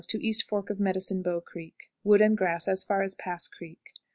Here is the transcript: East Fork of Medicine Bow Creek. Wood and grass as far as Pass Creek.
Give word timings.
East 0.17 0.49
Fork 0.49 0.71
of 0.71 0.79
Medicine 0.79 1.21
Bow 1.21 1.39
Creek. 1.39 1.91
Wood 2.03 2.21
and 2.21 2.35
grass 2.35 2.67
as 2.67 2.83
far 2.83 3.03
as 3.03 3.13
Pass 3.13 3.47
Creek. 3.47 3.93